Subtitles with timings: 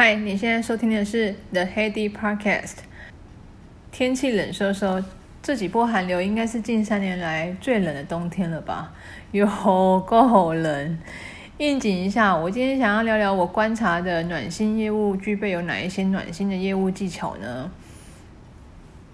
[0.00, 2.76] 嗨，你现在收听的是 The Heady Podcast。
[3.90, 5.02] 天气冷飕飕，
[5.42, 8.92] 这几波寒流应该是近三年来最冷的冬天了吧？
[9.32, 9.44] 有
[10.06, 10.98] 够冷！
[11.56, 17.68] 应景一下，我今天想要聊聊我观察的暖心业务具备有哪一些暖心的业务技巧呢？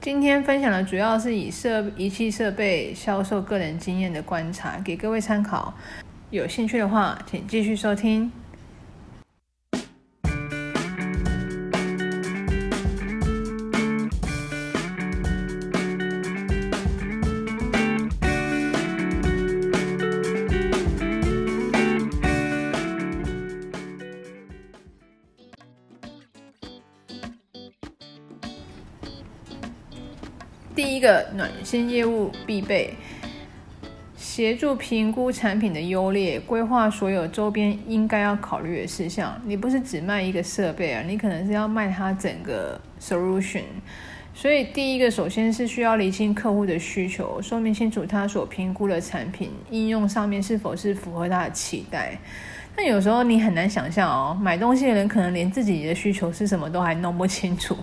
[0.03, 5.73] 今天分享的主要是以设仪器设备销售个人经验的观察，给各位参考。
[6.29, 8.31] 有兴趣的话，请继续收听。
[30.75, 32.95] 第一个暖心业务必备，
[34.17, 39.41] 协助评估产品的优劣，规划所有周边应该要考虑的事项。
[39.47, 43.63] 你不是只卖一个设备啊，你可能是要卖它整个 solution。
[44.35, 52.19] 所以第一个，首先是需要厘清客户的需求，说明清楚他所评估的产品应用上面是否是符合他的期待。
[52.77, 57.77] 那有时候你很难想象哦，买东西的人可能连自己的需求是什么都还弄不清楚，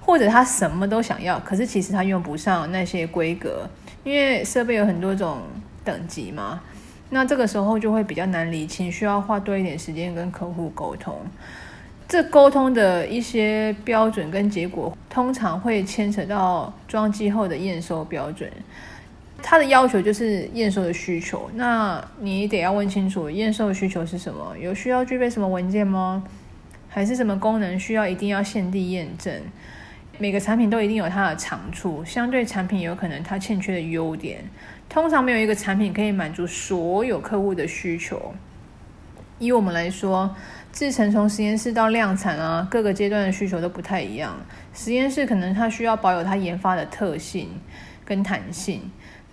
[0.00, 3.68] 或者他什么都想要，可是其实他用不上那些规格，
[4.04, 5.42] 因为设备有很多种
[5.84, 6.60] 等级嘛。
[7.10, 11.18] 那这个时候就会比较难理清，需要花多一点时间跟客户沟通。
[12.08, 18.50] 这沟通的一些标准跟结果，通常会牵扯到装机后的验收标准。
[19.42, 26.24] 他的要求就是验收的需求，那你得要问清楚验收的需求是什么，有需要具备什么文件吗？
[26.88, 29.32] 还是什么功能需要一定要现地验证？
[30.18, 34.42] 每个产品都一定有它的长处，相对产品有可能它欠缺的优点。
[34.88, 38.34] 通常没有一个产品可以满足所有客户的需求。
[39.38, 40.34] 以我们来说，
[40.72, 44.34] 制成从实验室到量产啊，各个阶段的需求都不太一样。
[44.72, 47.50] 实验室可能它需要保有它研发的特性
[48.06, 48.80] 跟弹性。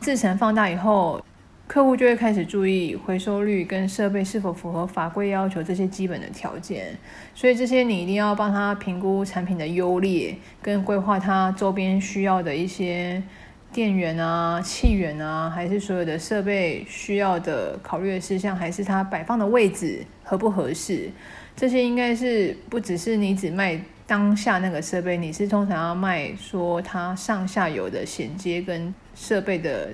[0.02, 1.24] 制成放大以后，
[1.66, 6.98] 客户就会开始注意回收率跟设备是否符合法规要求这些基本的条件，
[7.34, 13.24] 所以这些你一定要帮他评估产品的优劣，跟规划他周边需要的一些
[13.72, 21.09] 电源啊、气源啊，还是所有的设备需要的考虑的事项，还是它摆放的位置合不合适？
[21.56, 23.80] 这些应该是不只是你只卖
[24.13, 28.94] 当下那个设备，你是通常要卖说它上下游的衔接跟。
[29.16, 29.90] 设备的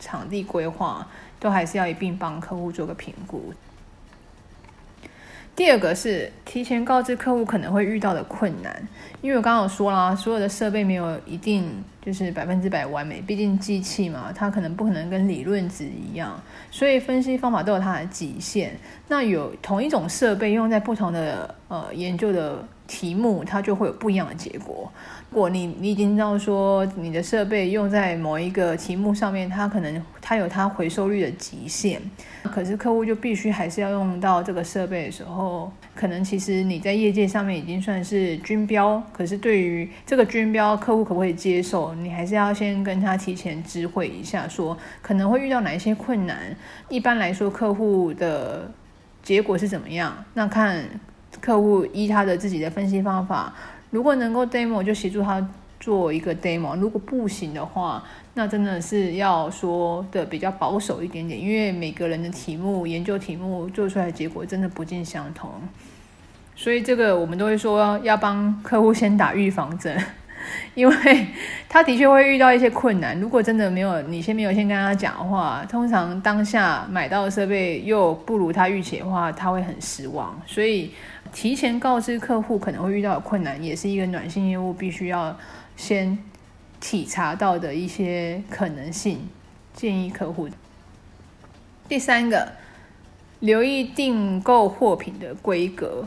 [0.00, 1.06] 场地规划
[1.38, 3.52] 都还是要一并帮客户做个评估。
[5.54, 8.88] 第二个是提前告知客户可能会遇到的困难，
[9.22, 16.42] 因为我刚刚有说啦，所有的设备没有一定就是百分之百完美，毕竟机器嘛，它可能不可能跟理论值一样，
[16.72, 18.76] 所以分析方法都有它的极限。
[19.06, 24.90] 那有同一种设备用在不同的呃研究的题目，它就会有不一样的结果。
[25.30, 32.00] 如果你你已经知道说你的设备用在某一个题目上面，它可能它有它回收率的极限，
[32.44, 46.54] 可是客户就必须还是要用到这个设备的时候，可能其实你在业界上面已经算是军标，可是对于这个军标，客户可不可以接受，你还是要先跟他提前知会一下，说可能会遇到哪一些困难。
[46.88, 48.70] 一般来说，客户的
[49.22, 50.24] 结果是怎么样？
[50.34, 50.84] 那看
[51.40, 53.52] 客户依他的自己的分析方法。
[53.90, 55.46] 如果能够 demo 就协助他
[55.78, 58.02] 做一个 demo，如果不行的话，
[58.34, 65.50] 那真的是要说的比较保守一点点，因为每个人的题目、研究题目做出来的结果真的不尽相同，
[66.56, 69.96] 所以这个我们都会说要帮客户先打预防针，
[70.74, 71.26] 因为
[71.68, 73.18] 他的确会遇到一些困难。
[73.20, 80.90] 如果真的没有你先没有先跟他讲的话，通常当下买到的设备又不如他预期的话，他会很失望，所以。
[81.32, 85.36] 提前告知客户可能会遇到的困难，也是一个暖心业务必须要
[85.76, 86.16] 先
[86.78, 89.18] 体察到的一些可能性，
[89.72, 90.48] 建议客户。
[91.88, 92.52] 第三个，
[93.40, 96.06] 留意订购货品的规格，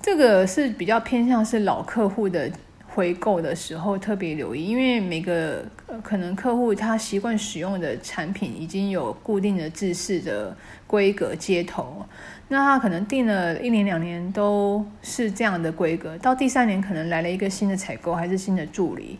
[0.00, 2.50] 这个是比较偏向是老客户的
[2.96, 5.62] 回购的时候特别留意，因为每个
[6.02, 10.56] 可能客户他习惯使用的产品已经有固定的制式的
[10.86, 12.02] 规格接头。
[12.48, 19.18] 那他可能订了一年两年都是这样的规格，到第三年可能来了一个新的采购还是新的助理，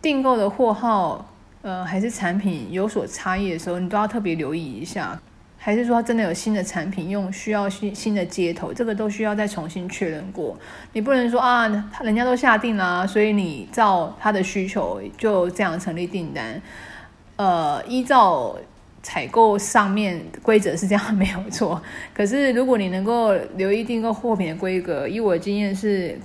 [0.00, 1.30] 订购的货号
[1.60, 5.20] 呃还是产品有所差异的时候，你都要特别留意一下。
[5.62, 10.58] 还是说真的有新的产品用需要新新的接头，这个都需要再重新确认过。
[10.94, 11.68] 你不能说啊，
[12.02, 16.60] 人家都下定了，所以你照他的需求就这样成立订单。
[17.36, 18.56] 呃，依照。
[19.02, 21.80] 采购上面规则是这样没有错，
[22.12, 26.20] 可是如果你能够留意订购货品的规格，以我的经验是，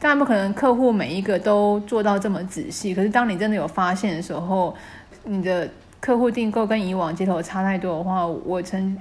[0.00, 2.92] 当然不可能客户每一个都做到这么仔细。
[2.92, 4.74] 可是当你真的有发现的时候，
[5.22, 5.70] 你的
[6.04, 8.94] 客户订购跟以往接头差太多的话，我曾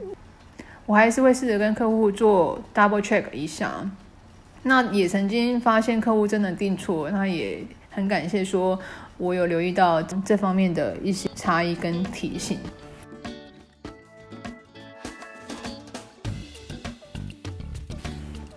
[0.85, 3.91] 我还是会试着跟客户做 double check 一下。
[4.61, 8.79] 那也曾经发现客户真的订错，那也很感谢说
[9.17, 12.57] 我有留意到这方面的一些差异跟提醒。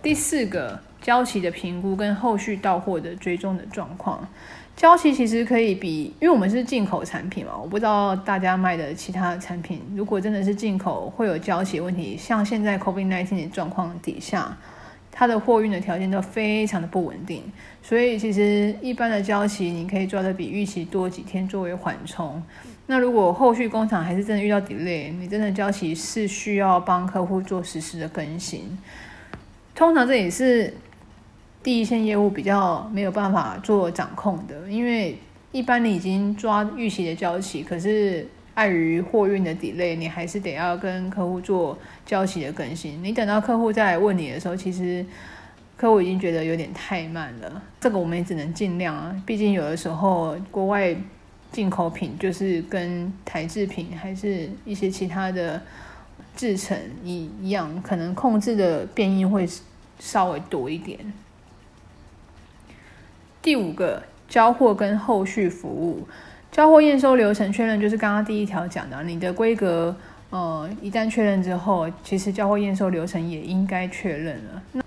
[0.01, 4.25] 第四个，交期的评估跟后续到货的追踪的状况。
[4.77, 12.15] 交期其实可以比，因为我们是进口产品嘛，我不知道大家卖的其他的产品，如果真的是进口，会有交期问题。
[12.15, 14.55] 像现在 COVID-19 的状况底下，
[15.11, 17.41] 它的货运的条件都非常的不稳定，
[17.81, 22.39] 所以其实一般的交期你可以抓的比预期多几天作为缓冲。
[22.85, 28.77] 那如果后续工厂还是真的遇到 delay，你真的交期是需要帮客户做实时的更新。
[29.73, 30.71] 通常这也是
[31.67, 35.17] 第一线业务比较没有办法做掌控的，因为
[35.51, 43.03] 一般你已经抓预期的交期，可是碍于货运的底类你还是得要跟客户做交期的更新。
[43.03, 45.05] 你等到客户再来问你的时候，其实
[45.75, 47.61] 客户已经觉得有点太慢了。
[47.81, 50.95] 这个我们也只能尽量啊，毕竟有的时候国外
[51.51, 55.61] 进口品就是跟台制品还是一些其他的。
[56.33, 59.45] 制程一一样，可能控制的变异会
[59.99, 60.97] 稍微多一点。
[63.47, 66.05] 第五个，交货跟后续服务，
[66.51, 69.95] 交货验收流程确认，就是刚刚第一条讲的，你的规格，
[70.31, 74.61] 呃，一旦确认之后，其实交货验收流程也应该确认了。
[74.73, 74.81] 那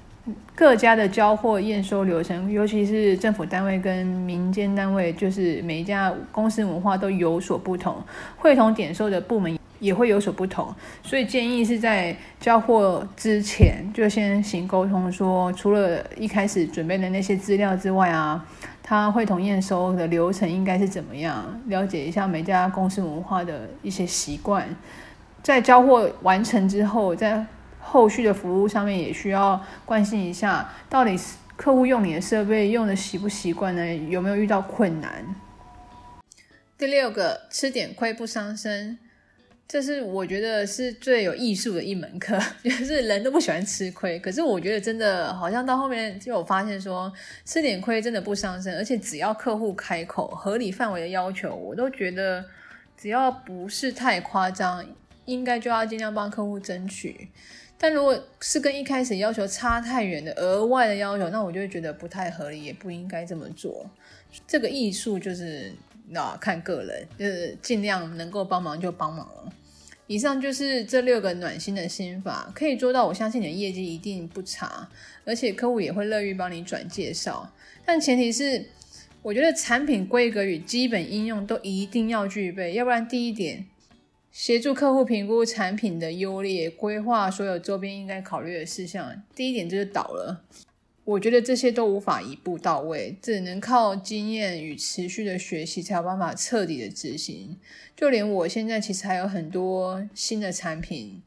[0.54, 7.96] 各家的交货验收流程，尤其是政府单位跟民间单位，就是每一家公司文化都有所不同，
[8.36, 9.58] 会同点收的部门。
[9.80, 10.72] 也会有所不同，
[11.02, 18.46] 所以建议是在交货之前就先行沟通说，除了一开始准备的那些资料之外啊，
[18.82, 21.60] 他会同验收的流程应该是怎么样？
[21.66, 24.68] 了解一下每家公司文化的一些习惯，
[25.42, 27.44] 在交货完成之后，在
[27.80, 31.18] 后续的服务上面也需要关心一下，到底
[31.56, 33.94] 客户用你的设备用的习不习惯呢？
[34.10, 35.24] 有没有遇到困难？
[36.76, 38.98] 第六个，吃点亏不伤身。
[39.70, 47.10] 这是我觉得是最有艺术的一门课， 就是人都不喜欢吃亏，可是我觉得真的好像到后面就有发现说，
[47.44, 52.44] 吃点亏真的不伤身，而且只要客户开口，合理范围的要求，我都觉得
[52.96, 54.84] 只要不是太夸张，
[55.26, 57.28] 应该就要尽量帮客户争取。
[57.78, 63.88] 但如果是跟一开始要求差太远的额外的要求，那我就会觉得不太合理，也不应该这么做。
[64.48, 65.72] 这个艺术就是
[66.08, 69.52] 那看个人，就是尽量能够帮忙就帮忙了。
[70.10, 73.06] 以上就是这六个暖心的心法，可以做到。
[73.06, 74.88] 我相信你的业绩一定不差，
[75.24, 77.54] 而且客户也会乐于帮你转介绍。
[77.84, 78.66] 但前提是，
[79.22, 83.64] 我觉得产品规格与基本应用都一定要具备，要不然第一点，
[84.32, 90.42] 协助客户评估产品的优劣，规划所有周边应该考虑的事项，第一点就是倒了。
[91.04, 97.58] 我觉得这些都无法一步到位，只能靠经验与持续的学习才有办法彻底的执行。
[97.96, 101.20] 就连我现在其实还有很多新的产品，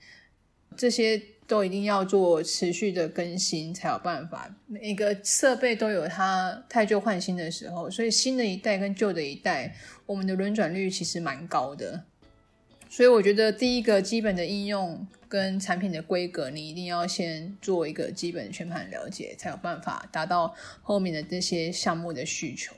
[0.78, 4.56] 这些都一定要做持续的更新才有办法。
[4.68, 9.76] 每个设备都有它汰旧换新的时候，所以新的一代跟旧的一代，
[10.06, 12.06] 我们的轮转率其实蛮高的。
[12.96, 22.76] 所以我觉得第一个基本的应用跟产品的规格，你一定要先做一个基本全盘了解，才有办法达到后面的这些项目的需求。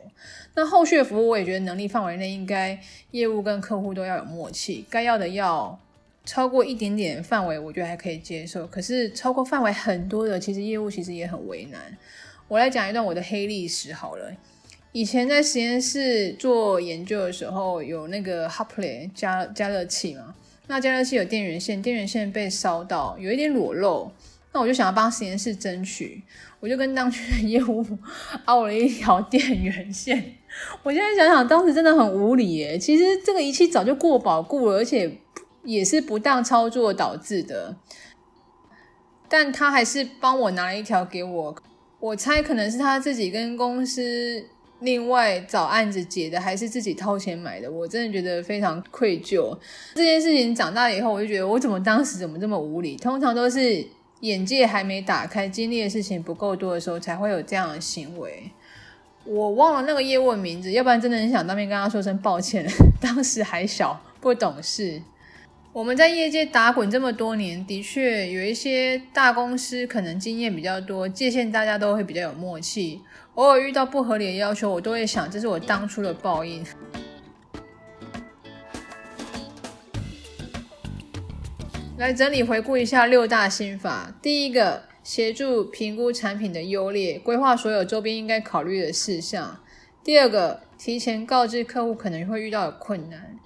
[0.54, 2.80] 那后续的服务，我也觉得能力范围内应该
[3.12, 5.78] 业务跟客户都要有默契，该要的要
[6.24, 8.66] 超过一点点范围，我觉得还可以接受。
[8.66, 11.82] 可是超过范围很多的，其实业务其实也很为难。
[12.48, 14.32] 我来讲一段我的黑历史好了。
[14.96, 20.34] 以前在实验室做研究的时候，有那个 hot plate 加加热器嘛，
[20.68, 24.10] 那加热器有电源线，电源线被烧到，有一点裸露，
[24.54, 26.24] 那我就想要帮实验室争取，
[26.62, 27.86] 我就跟当区的业务
[28.46, 30.38] 凹了一条 电源线。
[30.82, 32.78] 我现在想想，当时真的很无理耶。
[32.78, 35.18] 其实这个仪器早就过保固了，而且
[35.66, 37.76] 也是不当操作导致的，
[39.28, 41.56] 但他还是帮我拿了一条给我。
[42.00, 44.48] 我猜可能是他自己跟公司。
[44.80, 49.58] 另外找案子解的还是自己掏钱买的，我真的觉得非常愧疚。
[49.96, 52.98] 这件事情长大以后，我就觉得我怎么当时怎么这么无理？
[52.98, 53.86] 通常都是
[54.20, 58.52] 眼界还没打开，经历的事情不够多的时候，才会有这样的行为。
[59.24, 62.64] 我忘了那个业务的名字，要不然真的很想当面跟他说声抱歉。
[63.02, 65.02] 当时还小，不懂事。
[65.76, 73.02] 我们在业界打滚这么多年，的确有一些大公司可能经验比较多，界限大家都会比较有默契。
[73.34, 76.66] 偶尔遇到不合理的要求，我都会想，这是我当初的报应。
[81.98, 89.60] 来整理回顾一下六大心法：第一个，协助评估产品的优劣，规划所有周边应该考虑的事项；
[90.02, 93.38] 第二个，提前告知客户可能会遇到的困难。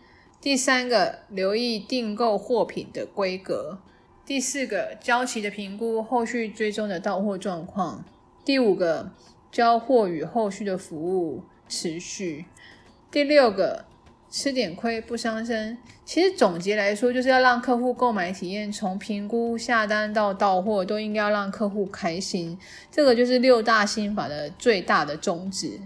[0.42, 3.78] 第三个，留意订购货品的规格；
[4.26, 8.06] 第四个，交期的评估，后续追踪的到货状况；
[8.46, 9.12] 第五个，
[9.52, 12.46] 交货与后续的服务持续；
[13.12, 13.84] 第六个，
[14.32, 15.78] 吃点亏不伤身。
[16.06, 22.58] 其实总结来说，就是要让客户购买体验从评估、下单到到货，都应该要让客户开心。
[22.90, 25.82] 这个就是六大心法的最大的宗旨。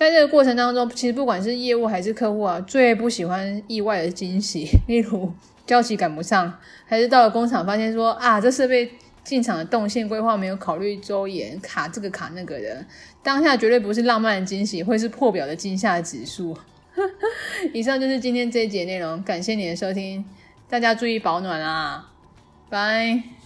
[0.00, 5.30] 在这个过程当中，其实不管是业务还是客户啊，最不喜欢意外的惊喜， 例如
[5.66, 6.50] 交期赶不上，
[6.86, 8.90] 还是到了工厂发现说啊，这设备
[9.22, 12.82] 进场的动线规划没有考虑周延，卡这个卡那个的，
[13.22, 16.56] 当下绝对不是浪漫的惊喜，会是破表的惊吓指数。
[17.74, 20.24] 以上就是今天这一节内容，感谢你的收听，
[20.66, 22.10] 大家注意保暖啊，
[22.70, 23.39] 拜。